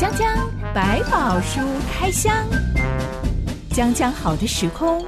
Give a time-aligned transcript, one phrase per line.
[0.00, 0.26] 江江
[0.74, 1.60] 百宝书
[1.92, 2.34] 开箱，
[3.70, 5.04] 江江好的时空，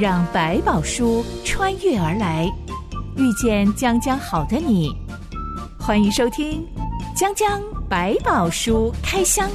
[0.00, 2.50] 让百宝书穿越而来，
[3.18, 4.90] 遇见江江好的你。
[5.78, 6.66] 欢迎收听
[7.14, 7.60] 江江
[7.90, 9.50] 百宝书开箱。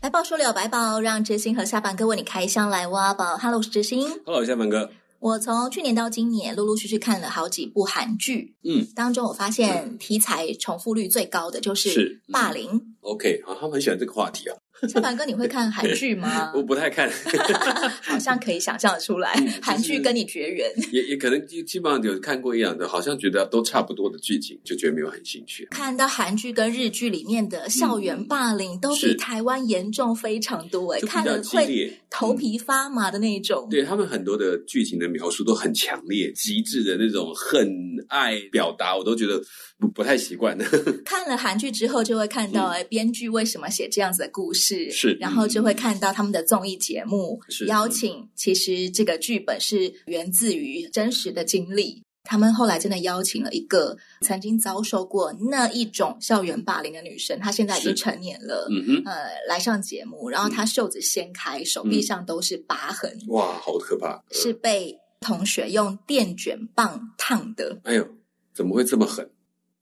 [0.00, 3.36] 百宝书里有百宝，让知心和下班哥为你开箱来挖宝。
[3.36, 4.20] Hello，我是知心。
[4.24, 4.90] Hello，下班哥。
[5.26, 12.70] 我从去年到今年，陆陆续续看了好几部韩剧，嗯，当中我发现题材重复率最高的就是霸凌。
[12.70, 14.56] 嗯、OK，好，他们很喜欢这个话题啊。
[14.88, 16.52] 小凡哥，你会看韩剧吗？
[16.54, 17.10] 我不太看，
[18.02, 20.70] 好像可以想象的出来，韩剧跟你绝缘。
[20.92, 25.66] 也也可能基基本上有看过一样的，好像觉得都差不多的剧情，就觉得没有很兴趣。
[25.70, 33.66] 看到韩剧跟日剧里面的校园霸凌，都比台湾严重非常多，哎，看了会头皮发麻的那种。
[33.70, 37.66] 对，他们很多的剧情的描述都很强烈，极致的那种恨
[38.08, 39.40] 爱表达，我都觉得
[39.78, 40.56] 不不太习惯。
[41.04, 44.65] 看了韩剧之后，就会看到，哎，编剧为什么写这样子的故事？
[44.66, 52.02] 是，是，然后就会看到他们的综艺节目邀请，其实这个剧本是源自于真实的经历。
[52.28, 64.20] 他们后来真的邀请了一个曾经遭受过那一种校园霸凌的女生，她现在已经成年了，嗯哼，呃，来上节目，然后她袖子掀开，手臂上都是疤痕，哇，好可怕！
[64.32, 67.78] 是被同学用电卷棒烫的。
[67.84, 68.04] 哎呦，
[68.52, 69.30] 怎么会这么狠？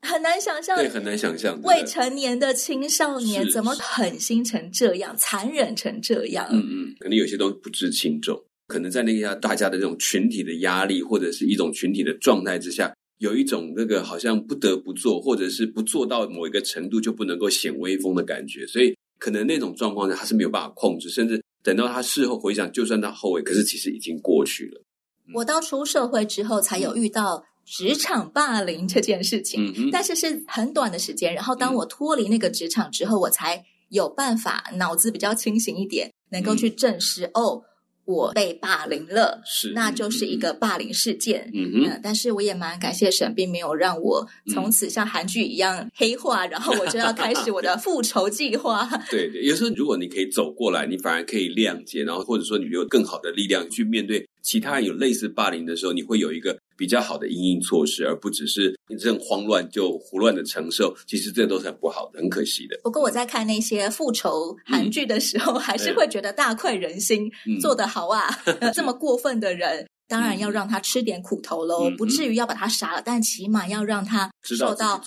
[0.05, 6.47] 很难想象，对，很难想象未成年的青少年怎么狠心成这样，残忍成这样。
[6.53, 24.83] 嗯嗯，可能有些东西不知轻重，可能在那个大家的这种群体的压力，或者是一种群体的状态之下，有一种那个好像不得不做，或者是不做到某一个程度就不能够显威风的感觉，所以可能那种状况下他是没有办法控制，甚至等到他事后回想，就算他后悔，可是其实已经过去了。
[25.27, 27.45] 嗯、我到出社会之后才有遇到。
[27.65, 31.35] 职场霸凌这件事情，嗯、但是是很短的时间。
[31.35, 37.63] 然后当我脱离那个职场之后，嗯、我才有办法脑子比较清醒一点，能够去证实、嗯、哦，
[38.05, 41.51] 我被霸凌了，是，那就是一个霸凌事件。
[41.55, 48.87] 嗯哼、呃，但是我也蛮感谢神，并没有让我从此像韩剧一样黑化，嗯、然后我就要开始我的复仇计划。
[49.11, 56.59] 对对，有时候如果你可以走过来，你反而可以谅解，然后或者说你有更好的力量去面对其他人有类似霸凌的时候，你会有一个。
[56.77, 62.79] 比较好的因应措施，而不只是你这种慌乱就胡乱的承受，其实这都是很不好的，很可惜的。
[62.83, 68.29] 不过我在看那些复仇韩剧的时候，嗯、还是会觉得大快人心，嗯、做得好啊！
[68.61, 75.01] 嗯、 这么过分的人， 当然要让他吃点苦头喽，嗯、不至于要把他杀了，但起码要让他受到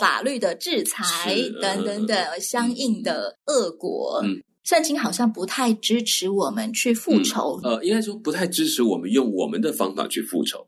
[0.00, 4.20] 法律的制裁等等等相应的恶果。
[4.24, 10.64] 嗯圣经好像不太支持我们去复仇，嗯、呃，应该说不太支持我们用我们的方法去复仇。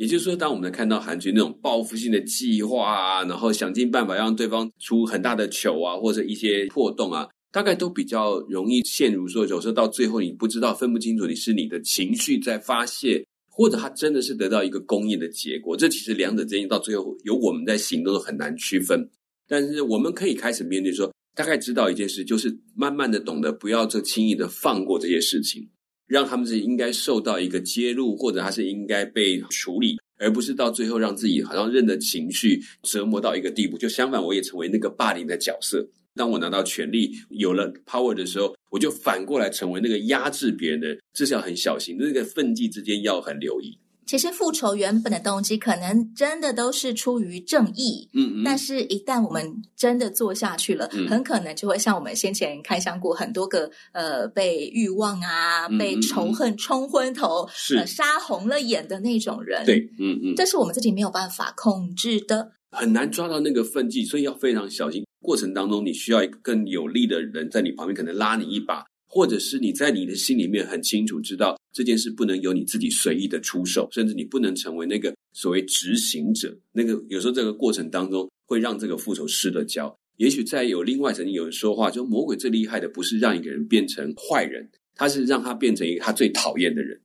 [0.00, 15.76] 也就是说，当我们看到韩剧那种报复性的计划啊，然后想尽办法让对方出很大的糗啊，或者一些破洞啊，大概都比较容易陷入说，有时候到最后你不知道分不清楚你是你的情绪在发泄，或者他真的是得到一个公义的结果。
[15.76, 19.06] 这其实两者之间到最后由我们在行动都很难区分。
[19.46, 25.68] 但是我们可以开始面对说，大概知道一件事，就是慢慢的懂得不要这轻易的放过这些事情。
[26.10, 33.78] 让他们是应该受到一个揭露，或者他是应该被处理，而不是到最后让自己好像认的情绪折磨到一个地步。
[33.78, 35.88] 就相反，我也成为那个霸凌的角色。
[36.16, 43.78] 当我拿到权力，有了 power 的时候，我就反过来成为那个压制别人的，这是要很小心，那个分际之间要很留意。
[44.06, 57.48] 其实复仇原本的动机可能真的都是出于正义，嗯嗯，但是一旦我们真的做下去了，嗯、很可能就会像我们先前开箱过很多个，呃，被欲望啊，嗯、被仇恨冲昏头，
[57.86, 65.04] 杀红了眼的那种人，对，嗯嗯，这是我们自己没有办法控制的，很难抓到那个分际，所以要非常小心。
[65.22, 68.84] 过程当中，你需要一个更有力的人在你旁边，可能拉你一把。
[69.12, 76.58] 或者是你在你的心里面很清楚知道这件事不能由你自己随意的出手，甚至你不能成为那个所谓执行者。
[76.72, 79.94] 那个有时候这个过程当中会让这个复仇失了焦。
[80.16, 87.00] 也许在有另外曾经有人说话，就魔鬼最厉害的不是让一个人变成坏人，他是让他变成一个他最讨厌的人。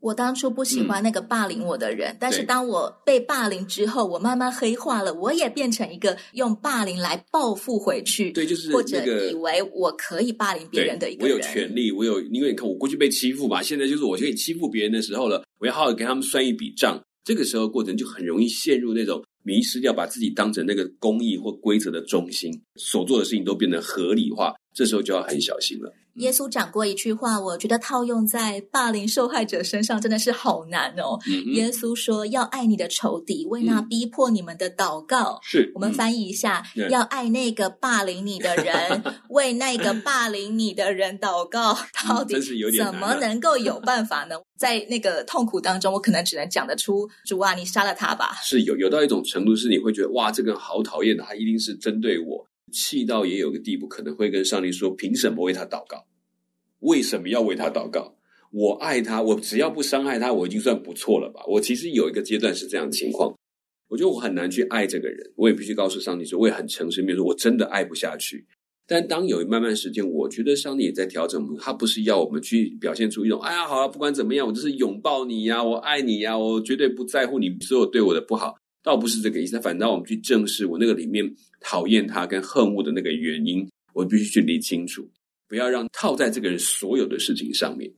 [0.00, 11.36] 我当初不喜欢那个霸凌我的人，嗯、但是当我被霸凌之后，我慢慢黑化了，我也变成一个用霸凌来报复回去，对，就是、那个、或者以为我可以霸凌别人的一个人。
[11.36, 17.00] 我有权利，我有，因为你看我过去被欺负嘛，现在就是我可以欺负别人的时候了，我要好好跟他们算一笔账。
[17.24, 25.92] 这个时候过程就很容易陷入那种迷失掉，把自己当成那个公益或规则的中心，所做的事情都变得合理化，这时候就要很小心了。
[26.18, 31.18] 耶稣讲过一句话，我觉得套用在霸凌受害者身上真的是好难哦。
[31.26, 35.38] 嗯、耶稣说要爱你的仇敌，为那逼迫你们的祷告。
[35.42, 41.78] 是、嗯，我们翻译一下，嗯、要爱那个霸凌你的人， 为那个霸凌你的人祷告。
[42.08, 42.34] 到底
[42.76, 44.36] 怎么能够有办法呢？
[44.58, 48.36] 在那个痛苦当中，我可能只能讲得出：主啊，你杀了他吧。
[48.42, 52.44] 是有有到一种程度，是你会觉得哇，这个人好讨厌的，他一定是针对我。
[52.70, 56.06] 气到也有个地步，可能会跟上帝说：“凭什么为他祷告？
[56.80, 58.16] 为什么要为他祷告？
[58.50, 63.36] 我爱他，我只要不伤害他，我已经算不错了吧？”我其实有一个阶段是这样的情况，
[63.88, 68.46] 我觉得我很难去爱这个人，我也必须告诉上帝说，我也很诚实面说，我真的爱不下去。
[68.86, 85.08] 但当有慢慢时间，我觉得上帝也在调整我们，他不是要我们去表现出一种“哎呀，好了，不管怎么样，我就是拥抱你呀，我爱你呀，我绝对不在乎你所有对我的不好。”倒不是这个意思，反倒我们去正视我那个里面讨厌他跟恨恶的那个原因，我必须去理清楚，
[85.46, 87.92] 不要让套在这个人所有的事情上面。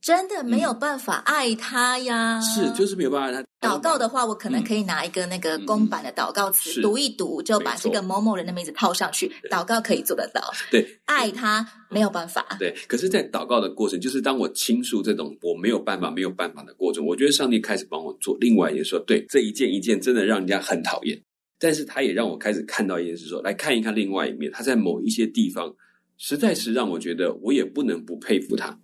[0.00, 3.68] 真的没有办法爱他呀，嗯、是就是没有办法爱他。
[3.68, 9.30] 祷告的话，我可能可以拿一个那个公版的祷告词、嗯、读一读，就把这个某某人的名字套上去。
[9.50, 10.40] 祷告可以做得到，
[10.72, 12.56] 对，爱他没有办法。
[12.58, 18.34] 对，可是，在祷告的过程，就是当我倾诉这种我没有办法、没有办法的过程，我觉得上帝开始帮我做。
[18.40, 21.20] 另外一件说，对这一件一件真的让人家很讨厌，
[21.58, 25.70] 但是他也让我开始看到一件事说，说来看一看另外一面，他在某一些地方，
[26.16, 28.78] 实在是让我觉得我也不能不佩服他。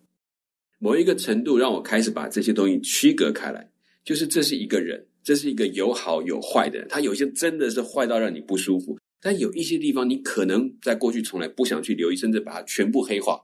[0.78, 3.70] 某一个程度，让我开始把这些东西区隔开来。
[4.04, 6.86] 就是这是一个人，这是一个有好有坏的人。
[6.88, 13.40] 他有些真的是坏到让你不舒服，但有一些地方你可能在过去从来不想去留意，甚至把它全部黑化。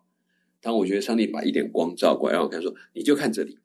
[0.61, 3.59] 当我觉得上帝把一点光照过来，让我看说，你就看这里，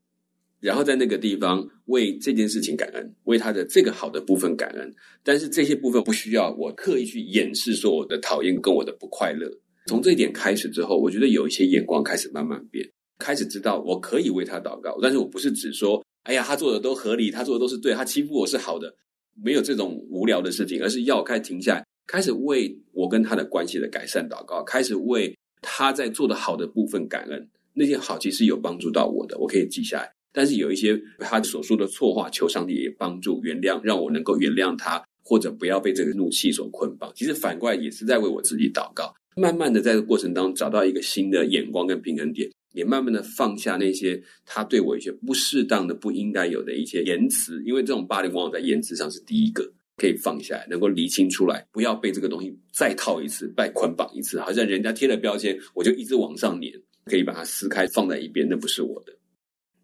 [0.59, 4.95] 然后在那个地方为这件事情感恩，为他的这个好的部分感恩。
[5.23, 9.47] 但是这些部分不需要我刻意去掩饰，说我的讨厌跟我的不快乐。
[9.85, 12.89] 从这一点开始之后，我觉得有一些眼光开始慢慢变。
[13.19, 18.93] 开始知道我可以为他祷告，但是我不是只说，哎呀，他做的都合理，他做的都是对，他欺负我是好的，
[19.41, 30.11] 没有这种无聊的事情，而是要开始停下来，开始为我跟他的关系的改善祷告，开始为他在做的好的部分感恩，那些好其实有帮助到我的，我可以记下来。
[30.31, 37.11] 但是有一些他所说的错话，求上帝也帮助原谅，让我能够原谅他，或者不要被这个怒气所捆绑。
[37.15, 42.47] 其实反过来也是在为我自己祷告，慢慢的在这个过程当中找到一个新的眼光跟平衡点。
[42.73, 49.63] 也慢慢的放下那些他对我一些不适当的、不应该有的一些言辞，因为这种霸凌往往在言辞上是第一个
[49.95, 56.71] 可以放下来，能够厘清出来，不要被这个东西再套一次、再捆绑一次，好像人家贴了标签，我就一直往上粘，
[57.05, 59.13] 可以把它撕开放在一边，那不是我的。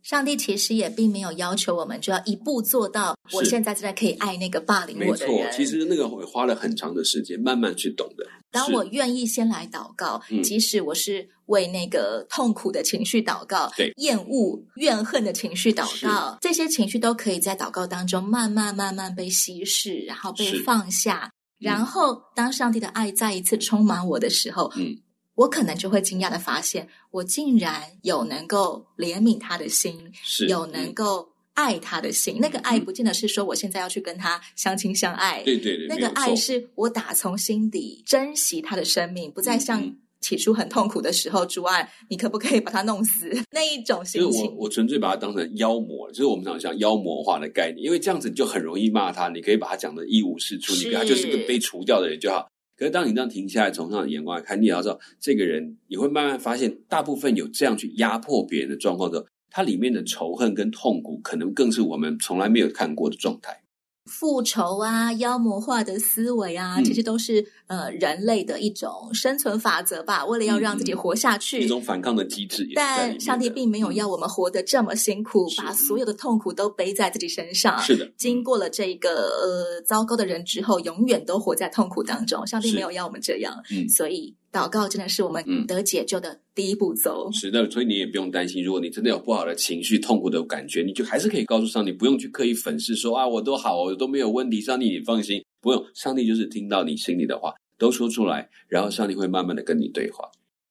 [0.04, 5.34] 上帝其实也并没有要求我们就要一步做到，我现在真的可以爱那个霸凌我的人。
[5.34, 8.28] 没错，其实那个会花了很长的时间，慢慢去懂的。
[8.52, 21.32] 当我愿意先来祷告，即使我是为那个痛苦的情绪祷告，对，厌恶、怨恨的情绪祷告，这些情绪都可以在祷告当中慢慢、慢慢被稀释，然后被放下。
[21.60, 24.98] 然后，当上帝的爱再一次充满我的时候，嗯。
[25.36, 32.36] 我可能就会惊讶的发现，我竟然有能够怜悯他的心，是有能够爱他的心。
[32.36, 39.82] 嗯、那个爱不见得是说我现在要去跟他相亲相爱，对对对，那个爱是我打从心底珍惜他的生命，不再像
[40.24, 44.46] 起初很痛苦的时候，主爱你可不可以把它弄死 那一种心情？
[44.46, 52.48] 我我纯粹把它当成妖魔，就是我们讲像妖魔化的概念，因为这样子你就很容易骂他，你可以把他讲的一无是处，你给他就是个被除掉的人就好。
[52.76, 63.63] 可是，当你这样停下来，从上的眼光来看，你也要知道，这个人你会慢慢发现，大部分有这样去压迫别人的状况的时候，他里面的仇恨跟痛苦，可能更是我们从来没有看过的状态。
[64.06, 70.26] 复仇啊，妖魔化的思维啊，这些都是呃人类的一种生存法则吧。
[70.26, 72.68] 为了要让自己活下去，一种反抗的机制。
[72.76, 77.80] 但上帝并没有要我们活得这么辛苦，把所有的痛苦都背在自己身上。
[77.80, 82.46] 是的，经过了这个呃糟糕的人之后，永远都活在痛苦当中。
[82.46, 84.36] 上帝没有要我们这样，嗯，所以。
[84.54, 87.32] 祷告真的是我们得解救的第一步骤。
[87.34, 94.62] 是的，所以你也不用担心，如果你真的有不好的情绪、痛苦的感觉，你就还是可以告诉上帝，不用去刻意粉饰说啊，我都好，我都没有问题。
[94.62, 95.84] 上帝，你放心，不用。
[95.96, 100.30] 上帝就是听到你心里的话，都说出来，然后上帝会慢慢的跟你对话。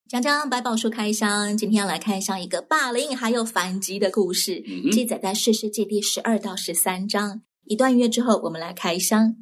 [0.09, 7.43] 讲讲百宝书开箱，今天要来看一下一个霸凌还有反击的故事，嗯、记载在士师记第十二到十三章。
[7.65, 9.35] 一段音乐之后，我们来开箱。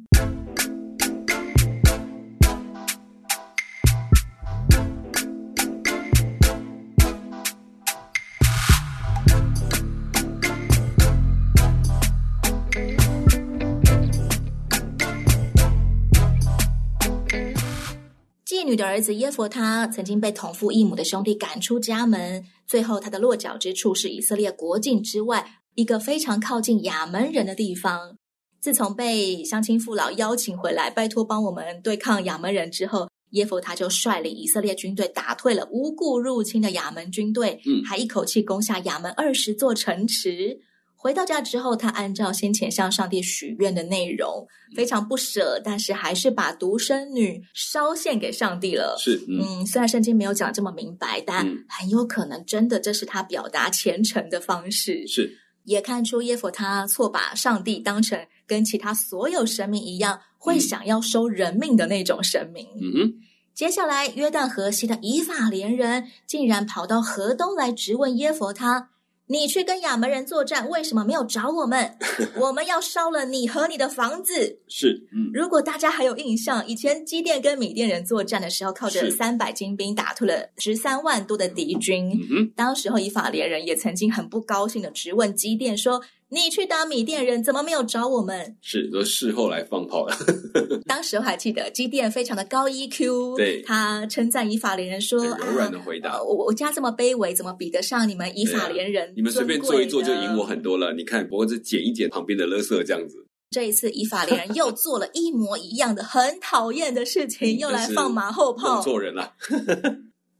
[18.71, 28.15] 女的儿子耶弗他曾经被同父异母的兄弟赶出家门，最后他的落脚之处是以色列国境之外一个非常靠近亚门人的地方。
[28.61, 40.57] 自从被乡亲父老邀请回来，拜托帮我们对抗亚门人之后，耶弗他就率领以色列军队打退了无故入侵的亚门军队，嗯，还一口气攻下亚门二十座城池。
[41.01, 48.95] 回到家之后，他按照先前向上帝许愿的内容，非常不舍，但是还是把独生女烧献给上帝了。
[48.99, 55.07] 是，嗯，嗯，虽然圣经没有讲这么明白，但很有可能真的这是他表达虔诚的方式。
[55.07, 62.67] 是，也看出耶佛他错把上帝当成跟其他所有神明一样，会想要收人命的那种神明。
[62.79, 63.13] 嗯哼。
[63.55, 68.89] 接下来，约旦河西的以法莲人竟然跑到河东来质问耶佛他。
[69.31, 71.97] 你去跟亚门人作战，为什么没有找我们？
[72.35, 74.59] 我们要烧了你和你的房子。
[74.67, 82.11] 是，嗯，如果大家还有印象，以前基甸跟米甸人作战的时候，靠着三百精兵打退了十三万多的敌军。
[82.29, 86.01] 嗯，当时候以法连人也曾经很不高兴的质问基甸说。
[86.33, 88.55] 你去打米店人，怎么没有找我们？
[88.61, 90.15] 是都事后来放炮了。
[90.87, 99.11] 当时我还记得机电非常的高 EQ，对，他称赞以法连人说：“柔软的回答，啊、我我家这么卑微，怎么比得上你们以法连人、啊？
[99.13, 100.93] 你们随便做一做就赢我很多了。
[100.93, 103.27] 你看，不过是捡一捡旁边的垃圾这样子。
[103.49, 109.33] 这一次以法连人又做了一模一样的很讨厌的事情， 又来放马后炮，做人了。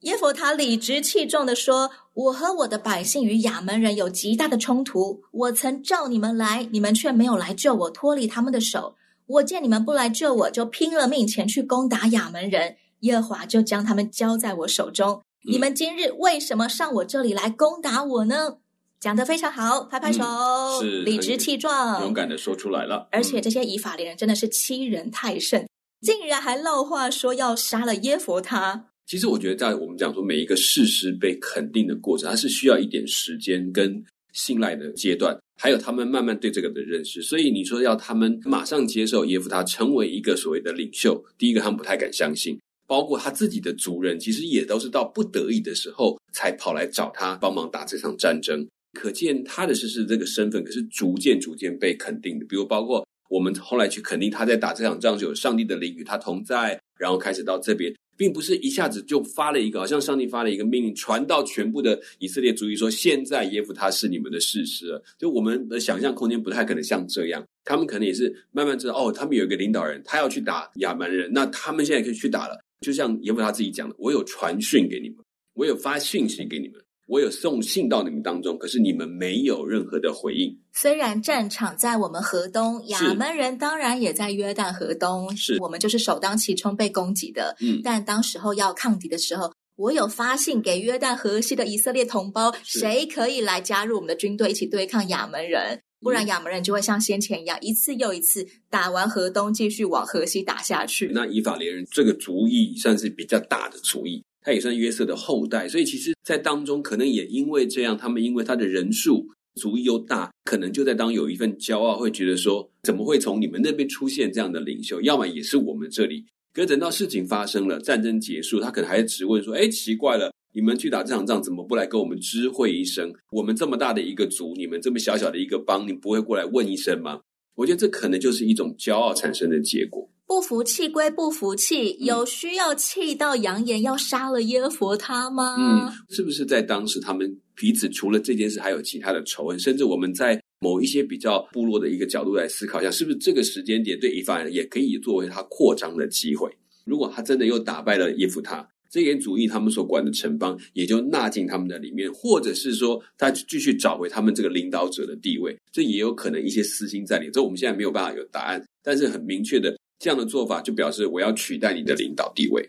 [0.02, 5.22] 耶佛他理直气壮的说：“我和我的百姓与亚门人有极大的冲突。
[5.32, 8.96] 我曾召你们来，你们却没有来救我，脱离他们的手。
[9.28, 12.76] 我见你们不来救我，就拼了命前去攻打亚门人。
[13.02, 15.22] 耶和华就将他们交在我手中。
[15.46, 18.58] 你们今日为什么上我这里来攻打我呢？”
[19.00, 23.08] 讲得非常好，拍拍手，嗯、是理直气壮，勇敢的说出来了。
[23.12, 25.68] 而且这些以法莲人真的是欺人太甚，
[26.02, 28.91] 竟然还撂话说要杀了耶佛他。
[29.12, 34.02] 其实我觉得，在我们讲说每一个事实被肯定的过程，它是需要一点时间跟
[34.32, 37.22] 信赖的阶段，还有他们慢慢对这个的认识。
[37.22, 48.66] 所以你说要他们马上接受耶夫他成为一个所谓的领袖，第一个他们不太敢相信，包括他自己的族人，其实也都是到不得已的时候才跑来找他帮忙打这场战争。
[48.94, 52.46] 可见他的是是这个身份，可是逐渐逐渐被肯定的。
[52.46, 57.92] 比如包括我们后来去肯定他在打这场仗就有上帝的灵与他同在，然后开始到这边。
[58.18, 65.04] 并不是一下子就发了一个，好像上帝发了一个命令，传到全部的以色列族裔，说现在耶夫他是你们的士师了。
[65.18, 72.60] 就我们的想象空间不太可能像这样，他们可能也是慢慢知道，哦，他们有一个领导人，他要去打亚蛮人，那他们现在可以去打了。
[72.82, 75.18] 就像耶夫他自己讲的，我有传讯给你们，
[75.56, 76.80] 我有发讯息给你们。
[77.12, 80.58] 我有送信到你们当中，可是你们没有任何的回应。
[80.72, 87.54] 虽然战场在我们河东，亚门人当然也在约旦河东，是我们就是首当其冲被攻击的。
[87.60, 95.82] 嗯，但当时候要抗敌的时候，我有发信给约旦河西的以色列同胞，谁可以来加入我们的军队一起对抗亚门人？
[96.00, 101.12] 不然亚门人就会像先前一样，一次又一次打完河东，继续往河西打下去。
[101.14, 104.24] 那以法莲人这个主意算是比较大的族裔。
[104.42, 115.00] 他也算约瑟的后代，所以其实，在当中可能也因为这样，他们因为他的人数族又大，可能就在当有一份骄傲，会觉得说，怎么会从你们那边出现这样的领袖？
[115.02, 116.26] 要么也是我们这里。
[116.54, 123.14] 可等到事情发生了，战争结束，他可能还质问说：“哎，奇怪了，你们去打这场仗，怎么不来跟我们知会一声？
[123.32, 127.22] 我们这么大的一个族，你们这么小小的一个邦，你不会过来问一声吗？”
[127.56, 130.10] 我觉得这可能就是一种骄傲产生的结果。
[130.32, 135.58] 不服气归不服气，有需要气到扬言要杀了耶佛他吗？
[135.60, 139.60] 嗯，是不是在当时他们彼此除了这件事，还有其他的仇恨？
[139.60, 146.50] 甚至我们在某一些比较部落的一个角度来思考一下，是不是这个时间点对以法人也可以作为他扩张的机会？
[146.86, 157.30] 如果他真的又打败了耶弗他，这些主义他们所管的城邦也就纳进他们的里面，或者是说他继续找回他们这个领导者的地位，这也有可能一些私心在里。
[157.34, 159.78] 这我们现在没有办法有答案，但是很明确的。
[160.02, 162.68] 这样的做法就表示我要取代你的领导地位。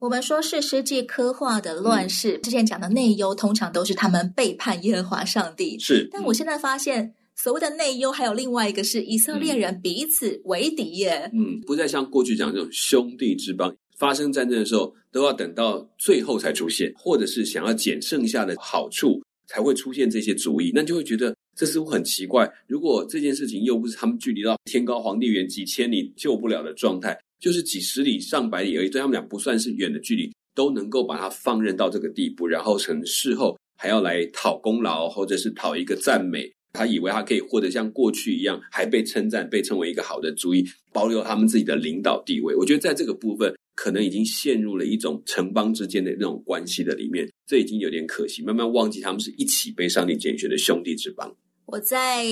[0.00, 5.78] 我们说是世界刻画的乱世，嗯、之前讲的内忧，通常都是他们背叛耶和华上帝。
[5.78, 11.30] 是，但我现在发现，嗯、所谓的内忧还有另外一个是以色列人彼此为敌耶。
[11.32, 21.32] 嗯，不再像过去讲这种兄弟之邦，发生战争的时候都要等到最后才出现，或者是想要捡剩下的好处才会出现这些主意，那就会觉得。
[21.56, 22.50] 这似乎很奇怪。
[22.66, 36.50] 如果这件事情又不是他们距离到天高皇帝远几千里救不了的状态，就是几十里、上百里而已，对他们俩不算是远的距离，都能够把他放任到这个地步，然后成事后还要来讨功劳，或者是讨一个赞美。
[36.74, 42.56] 他以为他可以获得像过去一样，还被称赞，被称为一个好的主意，保留他们自己的领导地位。
[42.56, 51.36] 我觉得在这个部分，可能已经陷入了一种城邦之间的那种关系的里面，这已经有点可惜，慢慢忘记他们是一起被上帝拣选的兄弟之邦。
[51.66, 52.24] 我在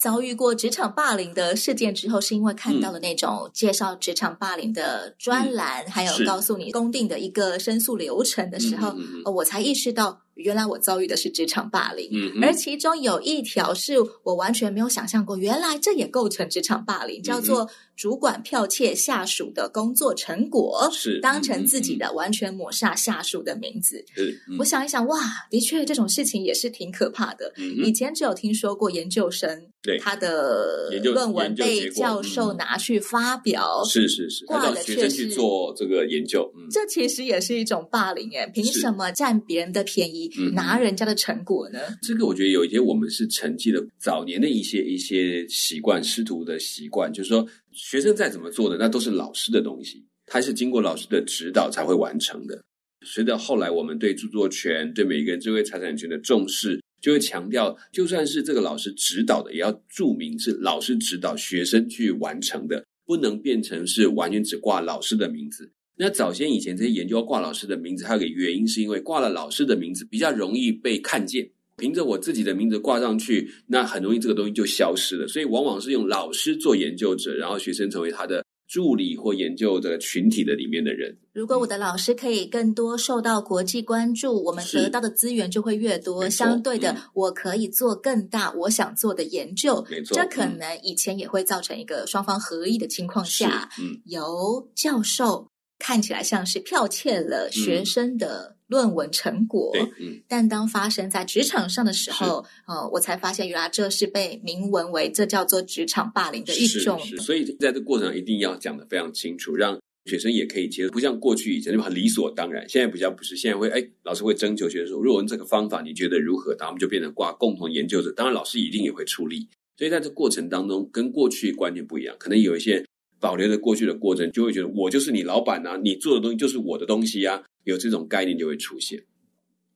[0.00, 10.22] 遭遇过职场霸凌的事件之后，是因为看到了那种介绍职场霸凌的专栏，嗯、还有告诉你公定的一个申诉流程的时候，嗯嗯嗯、我才意识到。
[10.38, 24.04] 原来我遭遇的是职场霸凌，嗯、而其中有一条是我完全没有想象过，原来这也构成职场霸凌，叫做主管剽窃下属的工作成果，是当成自己的，完全抹杀下属的名字。
[24.16, 25.18] 嗯、我想一想，哇，
[25.50, 27.52] 的确这种事情也是挺可怕的。
[27.56, 29.98] 嗯、以前只有听说过研究生，对。
[29.98, 40.27] 他的论文被教授拿去发表，是是是，挂的确是去做这个研究，嗯、这其实也是一种霸凌诶，凭什么占别人的便宜？
[40.54, 41.78] 拿人家的成果呢？
[42.02, 52.62] 这个我觉得有一些我们是承继了早年的一些一些习惯，师徒的习惯，就是说学生再怎么做的，那都是老师的东西，他是经过老师的指导才会完成的。
[53.06, 65.70] 随着后来我们对著作权、对每一个人智慧财产权的重视，就会强调，就算是这个老师指导的，也要注明是老师指导学生去完成的，不能变成是完全只挂老师的名字。
[65.98, 75.26] 那早先以前这些研究要挂老师的名字，还有个原因是因为挂了老师的名字比较容易被看见，凭着我自己的名字挂上去，那很容易这个东西就消失了。
[75.26, 81.16] 所以往往是用老师做研究者，然后学生成为他的助理或研究的群体的里面的人。
[81.32, 86.28] 如果我的老师可以更多受到国际关注，我们得到的资源就会越多。
[86.28, 89.84] 相对的，我可以做更大我想做的研究。
[89.90, 95.48] 没错，这可能以前也会造成一个双方合意的情况下，嗯，由教授。
[95.78, 102.44] 看起来像是剽窃了学生的论文成果，嗯嗯、但当发生在职场上的时候，
[102.92, 106.98] 我才发现原来这是被明文为这叫做职场霸凌的一种。
[107.18, 112.68] 所以在这过程一定要讲得非常清楚，让学生也可以接受，不像过去以前那么很理所当然。
[112.68, 116.50] 现在比较不是，现在会哎，老师会征求学生说，如果用这个方法你觉得如何？
[116.58, 119.48] 然后我们就变成挂共同研究者，当然老师一定也会出力。
[119.76, 122.84] 所以在这过程当中，跟过去观念不一样，可能有一些。
[123.20, 129.02] 保留着过去的过程，就会觉得我就是你老板啊，你做的东西就是我的东西啊，有这种概念就会出现。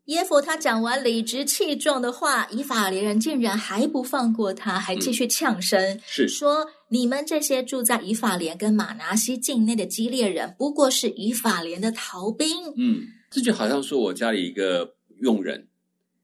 [0.07, 12.49] 耶佛他讲完理直气壮的话，以法莲人竟然还不放过他，还继续呛声，嗯、是说你们这些住在以法莲跟马拿西境内的激烈人，不过是以法莲的逃兵。
[12.77, 15.69] 嗯，这就好像说我家里一个佣人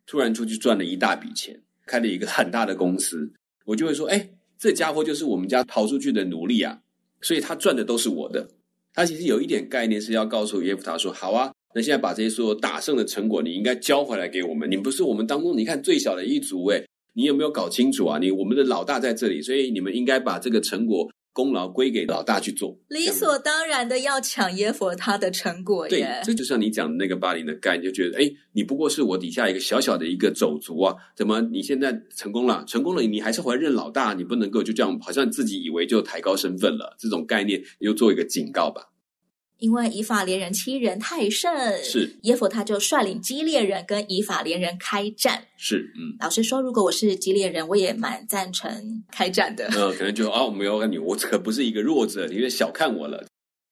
[0.07, 3.33] 突然出去赚了一大笔钱，开了一个很大的公司，
[3.65, 4.29] 我就会说，哎，
[4.59, 6.81] 这家伙就是我们家逃出去的奴隶啊。
[7.21, 8.49] 所以他赚的都是我的，
[8.95, 14.71] 他其实有一点概念是要告诉耶夫他说：“好啊，那现在把这些所有打胜的成果，你应该交回来给我们。
[14.71, 18.19] 你不是我们当中你看最小的一组，诶，你有没有搞清楚啊？
[18.19, 25.91] 你我们的老大在这里，所以你们应该把这个成果。”功劳归给老大去做，理所当然的要抢耶佛他的成果耶。
[25.91, 32.65] 对，这就像你讲的那个霸凌的概念，就觉得哎，你不过是我底下一个小小的一个走卒啊，怎么你现在成功了？
[32.67, 36.97] 成功了，你还是回来认老大，你不能够就这样，好像自己以为就抬高身份了。
[36.99, 38.83] 这种概念又做一个警告吧。
[39.59, 45.45] 因为以法莲人欺人太甚，是耶弗他就率领基列人跟以法莲人开战。
[45.57, 49.69] 是，嗯，老实说，如果我是基列人，我也蛮赞成开战的。
[49.77, 53.27] 嗯， 可能就啊，我没有跟你，我可不是一个弱者，你有点小看我了。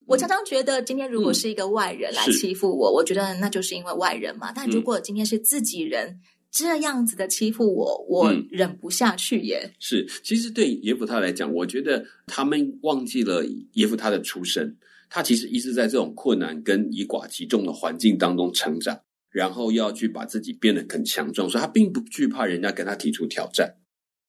[0.07, 4.53] 我常常觉得，今天如果是一个外人来欺负我，嗯、我觉得那就是因为外人嘛。
[4.53, 6.21] 但如果今天是自己人
[6.51, 9.73] 这样子的欺负我，我忍不下去耶。
[9.79, 13.45] 是，其实对耶弗他来讲，我觉得他们忘记了
[13.75, 14.77] 耶弗他的出身。
[15.09, 18.99] 他其实一直在这种困难跟以寡击众的环境当中成长，
[19.31, 23.73] 然后要去把自己变得很强壮，所以他并不惧怕人家跟他提出挑战，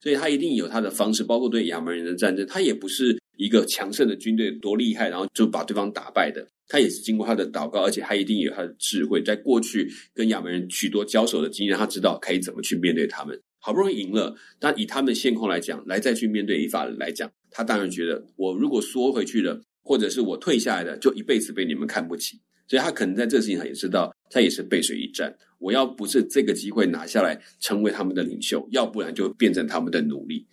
[0.00, 19.60] 所以他一定有他的方式，包括对亚扪人的战争，他也不是一个强盛的军队多厉害，然后就把对方打败的，他也是经过他的祷告，而且他一定有他的智慧，在过去跟亚扪人许多交手的经验，他知道可以怎么去面对他们，好不容易赢了，但以他们的现况来讲，来再去面对以法来讲，他当然觉得我如果缩回去了。
[19.88, 25.34] 或者是我退下来的，就一辈子被你们看不起，所以他可能在这个事情上也知道，他也是背水一战。
[25.58, 30.46] 我要不是这个机会拿下来，成为他们的领袖，要不然就变成他们的奴隶。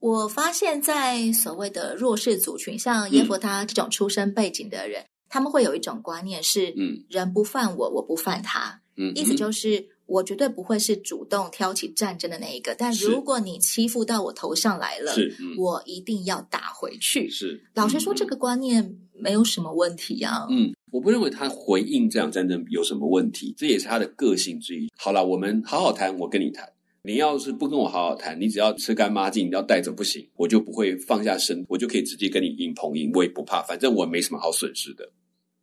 [0.00, 8.82] 我发现，在所谓的弱势族群，像耶弗他这种出身背景的人，嗯、他们会有一种观念是：嗯，人不犯我，我不犯他。
[8.96, 9.88] 嗯，意思就是。
[10.10, 17.30] 我绝对不会是主动挑起战争的那一个，但如果你欺负到我头上来了，是嗯、我一定要打回去。
[17.30, 20.48] 是，老实说，嗯、这个观念没有什么问题啊。
[20.50, 24.90] 嗯，我不认为他回应这场战争有什么问题，这也是他的个性之一。
[24.96, 26.68] 好了，我们好好谈，我跟你谈。
[27.02, 35.08] 你要是不跟我好好谈，你只要吃干抹净，你要带走不行，我就不会放下身，我就可以直接跟你硬碰硬，我也不怕，反正我没什么好损失的。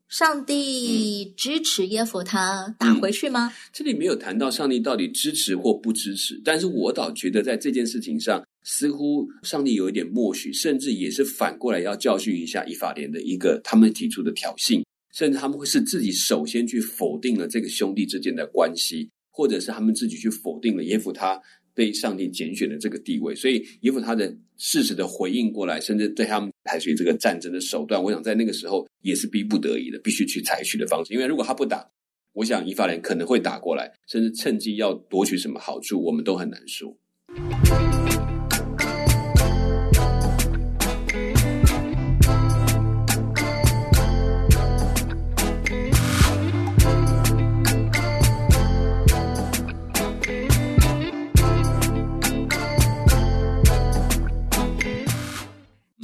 [0.10, 3.48] 上帝支持耶弗他打回去吗？
[3.48, 14.82] 嗯，这里没有谈到上帝到底支持或不支持，但是我倒觉得在这件事情上，似乎上帝有一点默许，甚至也是反过来要教训一下以法莲的一个他们提出的挑衅，
[15.14, 21.42] 甚至他们会是自己首先去否定了这个兄弟之间的关系，或者是他们自己去否定了耶弗他。
[21.78, 31.14] 被上帝拣选的这个地位，所以耶弗他的适时的回应过来，甚至对他们采取这个战争的手段，我想在那个时候也是逼不得已的，必须去采取的方式。
[31.14, 31.90] 因为如果他不打，
[32.34, 36.96] 我想以法联可能会打过来，甚至趁机要夺取什么好处，我们都很难说。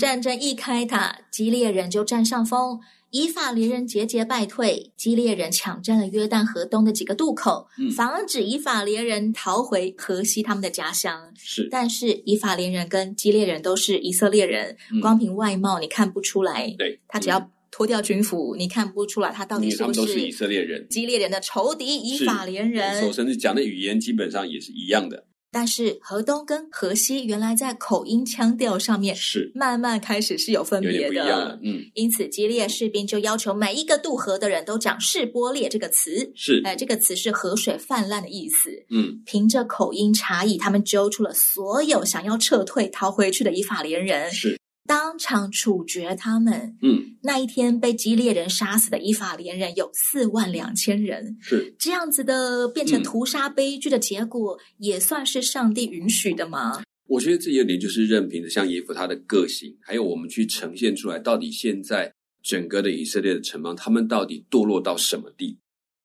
[0.04, 2.78] 战争一开打，基列人就占上风，
[3.12, 4.92] 以法连人节节败退。
[4.98, 11.32] 基列人抢占了约旦河东的几个渡口，嗯、防止以法连人逃回河西他们的家乡。
[11.38, 16.76] 是，但是以法连人跟基列人都是以色列人，嗯、光凭外貌你看不出来。
[16.78, 20.86] 对，他只要脱掉军服，你看不出来他到底是不是，他们都是以色列人。
[20.90, 25.28] 基列人的仇敌以法连人，甚至讲的语言基本上也是一样的。
[25.54, 44.60] 但是河东跟河西原来在口音腔调上面是慢慢开始是有分别的，嗯，因此基列士兵就要求每一个渡河的人都讲是波列这个词，是，哎，这个词是河水泛滥的意思，嗯，凭着口音差异，他们揪出了所有想要撤退逃回去的以法连人，是。
[44.86, 46.78] 当场处决他们。
[46.82, 51.38] 嗯，那一天被基列人杀死的以法连人有四万两千人。
[51.42, 56.84] 是这样子的，变成屠杀悲剧的结果，嗯、也算是上帝允许的吗？
[57.08, 65.58] 我觉得这有点就是任凭着像耶夫他的个性，还有我们去呈现出来，到底现在整个的以色列的城邦，他们到底堕落到什么地？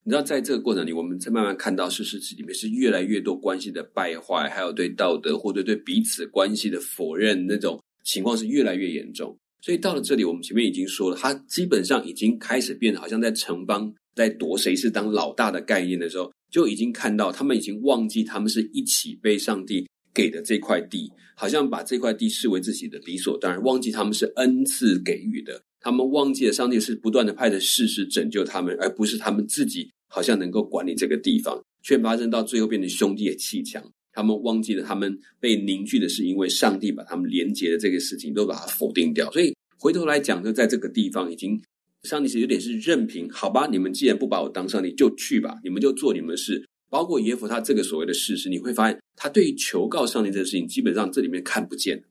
[0.04, 7.80] 你知道，在这个过程里，我们在慢慢看到士师记里面是越来越多关系的败坏，还有对道德或者对彼此关系的否认那种。
[8.08, 33.84] 情况是越来越严重，所以到了这里，我们前面已经说了，他基本上已经开始变得好像在城邦在夺谁是当老大的概念的时候，就已经看到他们已经忘记他们是一起被上帝给的这块地，好像把这块地视为自己的理所当然，忘记他们是恩赐给予的，他们忘记了上帝是不断的派着事实拯救他们，而不是他们自己好像能够管理这个地方，却发生到最后变成兄弟的鬩墙。
[34.18, 39.30] 他们忘记了，他们被凝聚的是因为上帝把他们连接的这个事情都把它否定掉。
[39.30, 41.62] 所以回头来讲，就在这个地方已经，
[42.02, 43.68] 上帝是有点是任凭，好吧？
[43.70, 46.68] 你们既然不把我当上帝，就去吧，你们就做你们的事。
[46.90, 52.02] 包括耶弗他这个所谓的事实，你会发现他对于求告上帝这个事情，基本上这里面看不见，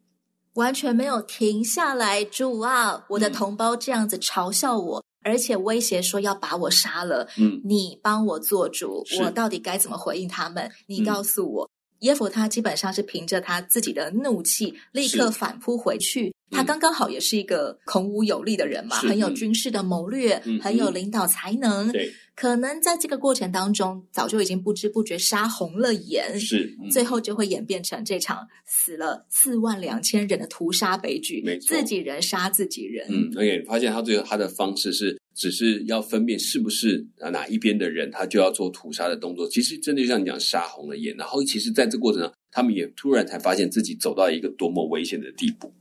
[0.53, 2.23] 完全没有停下来。
[2.23, 7.27] 主啊，我的同胞这样子嘲笑我，嗯、而且威胁说要把我杀了。
[7.37, 10.71] 嗯，你帮我做主，我到底该怎么回应他们？
[10.85, 11.65] 你告诉我。
[11.65, 16.33] 嗯耶弗他基本上是凭着他自己的怒气，立刻反扑回去。
[16.49, 21.91] 他刚刚好也是一个孔武有力的人嘛，很有军事的谋略，很有领导才能。
[21.91, 26.39] 对，可能在这个过程当中，早就已经不知不觉杀红了眼。
[26.39, 31.41] 是，最后就会演变成这场死了四万两千人的屠杀悲剧。
[31.43, 33.07] 没错，自己人杀自己人。
[33.09, 39.49] 嗯，而且发现他最后他的方式是，只是要分辨是不是啊哪一边的人，他就要做屠杀的动作。
[39.49, 41.17] 其实真的就像你讲，杀红了眼。
[41.17, 45.73] 然后其实在这过程中，他们也突然才发现自己走到一个多么危险的地步。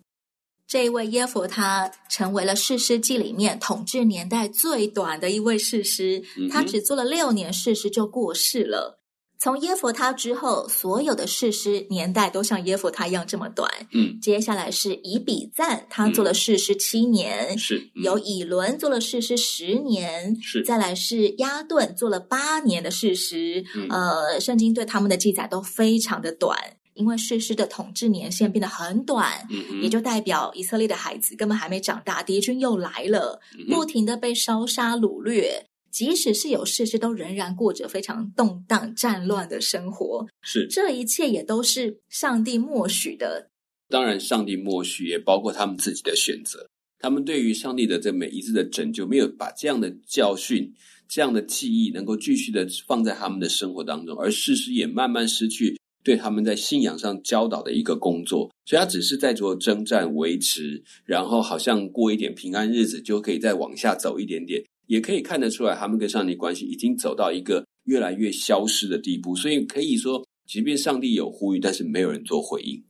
[0.69, 9.01] 这一位耶弗他成为了士师记里面统治年代最短的一位士师，他只做了六年士师就过世了。
[9.39, 13.71] 从耶弗他之后，所有的士师年代都像耶弗他一样这么短。
[13.93, 23.63] 嗯，接下来是以比赞，他做了士师七年；嗯、是、嗯、有以伦做了士师十年；是再来是亚顿做了八年的士师。
[23.75, 26.59] 嗯、呃，圣经对他们的记载都非常的短。
[26.97, 35.67] 因为士师的统治年限变得很短，嗯、也就代表以色列的孩子根本还没长大，敌军又来了，不停的被烧杀掳掠。
[35.93, 40.27] 即使是有士师，都仍然过着非常动荡、战乱的生活。
[40.43, 43.49] 是，这一切也都是上帝默许的。
[43.89, 46.69] 当然，上帝默许也包括他们自己的选择。
[46.99, 50.71] 他们对于上帝的这每一次的拯救，没有把这样的教训、
[51.09, 55.79] 这样的记忆，能够继续的放在他们的生活当中，而事实也慢慢失去。
[56.07, 69.35] 对他们在信仰上教导的一个工作，所以他只是在做征战维持，然后好像过一点平安日子就可以再往下走一点点，也可以看得出来，他们跟上帝关系已经走到一个越来越消失的地步。
[69.35, 72.81] 所以可以说，即便上帝有呼吁，但是没有人做回应，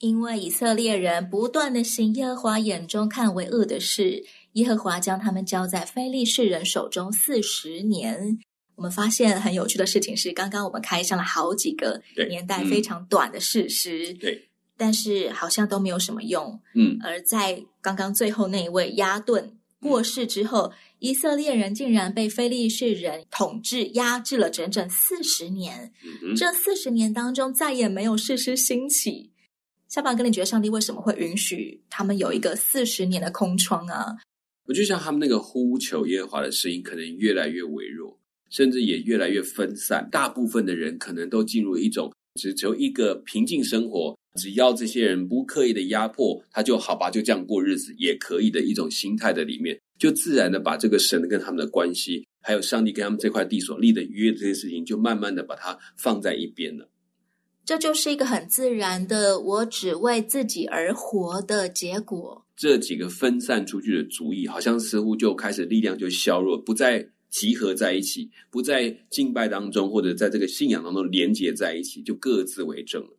[0.00, 8.38] 因为以色列人不断的行耶和华眼中看为恶的事，耶和华将他们交在非利士人手中四十年。
[8.76, 16.60] 我们发现很有趣的事情是，刚刚我们开箱了好几个年代非常短的士师，对，但是好像都没有什么用。
[16.74, 25.90] 嗯，而在刚刚最后那一位压顿过世之后，嗯、以色列人竟然被非利士人统治压制了整整四十年。
[26.22, 29.30] 嗯，这四十年当中再也没有士师兴起。
[29.88, 34.16] 小宝哥，你觉得上帝为什么会允许他们有一个四十年的空窗啊？
[34.66, 38.05] 我就像他们那个呼求耶和华的声音，可能越来越微弱。
[38.50, 56.88] 甚至也越来越分散，大部分的人可能都进入一种只求一个平静生活，只要这些人不刻意的压迫，他就好吧，就这样过日子也可以的一种心态的里面，就自然的把这个神跟他们的关系，还有上帝跟他们这块地所立的约这些事情，就慢慢的把它放在一边了。
[57.64, 62.46] 这就是一个很自然的，我只为自己而活的结果。
[62.56, 67.08] 这几个分散出去的主意，好像似乎就开始力量就削弱，不再。
[67.36, 73.10] 集合在一起，不在敬拜当中，或者在这个信仰当中连结在一起，就各自为政了。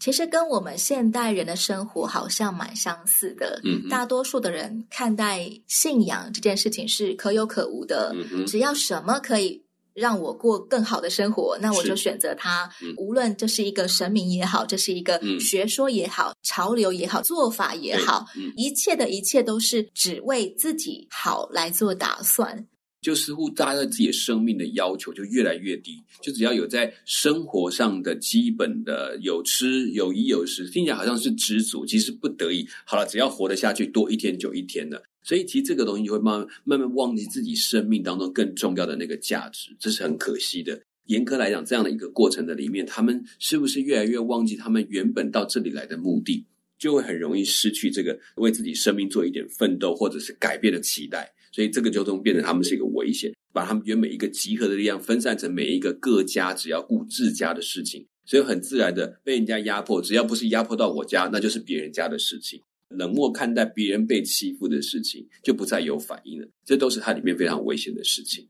[0.00, 3.60] 其实跟我们现代人的生活好像蛮相似的。
[3.64, 8.12] 嗯，大多数的人看待信仰这件事情是可有可无的。
[8.16, 9.62] 嗯哼，只要什么可以
[9.94, 12.68] 让我过更好的生活，那我就选择它。
[12.82, 22.66] 嗯，无论这是一个神明也好，这是一个学说也好，嗯，潮流也好，做法也好，嗯，一切的一切都是只为自己好来做打算。
[23.04, 32.66] 就似乎大家对自己生命的要求就越来越低，就只要有在生活上的基本的有吃有衣有食，听起来好像是知足，其实不得已。
[32.86, 35.02] 好了，只要活得下去，多一天就一天了。
[35.22, 40.80] 所以其实这个东西就会慢慢慢慢忘记自己生命当中更重要的那个价值，这是很可惜的。
[41.04, 46.46] 严格来讲，这样的一个过程的里面，他们是不是越来越忘记他们原本到这里来的目的，
[46.78, 51.30] 就会很容易失去这个为自己生命做一点奋斗或者是改变的期待。
[51.54, 60.02] 所以这个就变成他们是一个危险，把他们原本一个集合的力量分散成每一个各家只要顾自家的事情，所以很自然的被人家压迫。
[60.02, 62.60] 只要不是压迫到我家，那就是别人家的事情。
[62.88, 66.48] 冷漠看待别人被欺负的事情，就不再有反应了。
[66.64, 68.48] 这都是它里面非常危险的事情。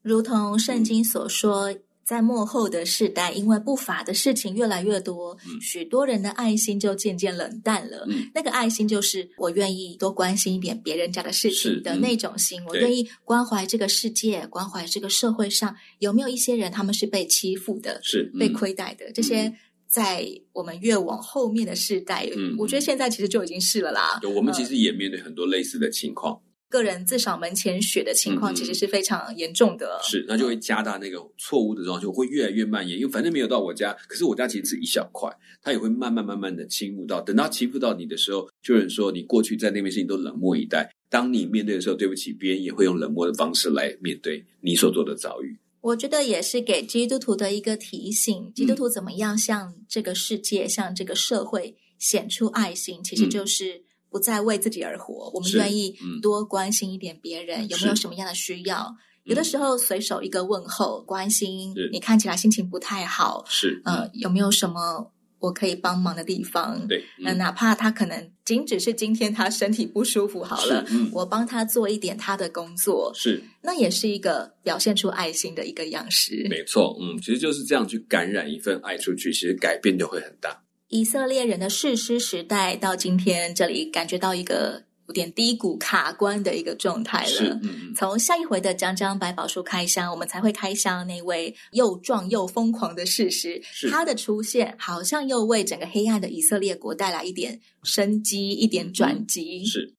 [0.00, 1.76] 如同圣经所说。
[2.06, 8.06] 嗯在幕后的世代，因为不法的事情越来越多，嗯、许多人的爱心就渐渐冷淡了。
[8.08, 19.10] 嗯、那个爱心就是我愿意多关心一点别人家的事情的那种心，嗯、我愿意关怀这个世界，关怀这个社会上有没有一些人他们是被欺负的，是、嗯、被亏待的。
[19.12, 19.52] 这些
[19.88, 24.20] 在我们越往后面的世代，嗯、我觉得现在其实就已经是了啦。
[24.32, 26.40] 我们其实也面对很多类似的情况。
[26.68, 32.98] 个人自扫门前雪的情况其实是非常严重的，是，那就会加大那个错误的状况，就会越来越蔓延。
[32.98, 35.30] 因为反正没有到我家，可是我家其实是一小块，
[35.62, 37.20] 它也会慢慢慢慢的侵入到。
[37.20, 45.56] 等到欺负到你的时候，就有人说你过去在那边事情都冷漠以待，当你面对的时候，对不起，别人也会用冷漠的方式来面对你所做的遭遇。
[45.82, 53.85] 我觉得也是给基督徒的一个提醒：基督徒怎么样向这个世界、嗯、向这个社会显出爱心，其实就是。
[54.16, 58.96] 不再为自己而活，我们愿意多关心一点别人，嗯、有没有什么样的需要？
[59.24, 66.88] 有的时候随手一个问候，关心你看起来心情不太好，是呃，有没有什么我可以帮忙的地方？
[66.88, 76.46] 对，那、嗯、哪怕他可能仅只是今天他身体不舒服好了，嗯、我帮他做一点他的工作，是，那也是一个表现出爱心的一个样式。
[76.48, 80.62] 没错，嗯，其实就是这样去感染一份爱出去，其实改变就会很大。
[80.88, 87.60] 以色列人的士师时代到今天，这里感觉到一个有点低谷卡关的一个状态了。
[87.96, 93.60] 从下一回的江江百宝书开箱，我们才会开箱那位又壮又疯狂的士师。
[93.90, 99.62] 他的出现好像又为整个黑暗的以色列国带来一点生机，一点转机。
[99.62, 99.94] 嗯、是，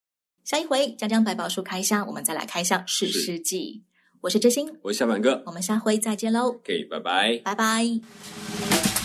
[0.45, 3.84] 下一回江江百宝书开箱，我们再来开箱士师记。
[4.21, 6.47] 我是知心，我是小满哥，我们下回再见喽。
[6.47, 8.97] OK，拜拜，拜拜。